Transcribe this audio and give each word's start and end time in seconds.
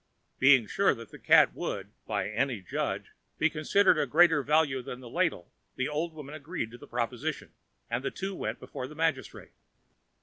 Being 0.39 0.65
sure 0.65 0.95
that 0.95 1.11
the 1.11 1.19
cat 1.19 1.53
would, 1.53 1.91
by 2.07 2.27
any 2.27 2.59
judge, 2.59 3.11
be 3.37 3.51
considered 3.51 3.99
of 3.99 4.09
greater 4.09 4.41
value 4.41 4.81
than 4.81 4.99
the 4.99 5.07
ladle, 5.07 5.51
the 5.75 5.87
old 5.87 6.15
woman 6.15 6.33
agreed 6.33 6.71
to 6.71 6.79
the 6.79 6.87
proposition, 6.87 7.53
and 7.87 8.03
the 8.03 8.09
two 8.09 8.33
went 8.33 8.59
before 8.59 8.87
the 8.87 8.95
magistrate. 8.95 9.51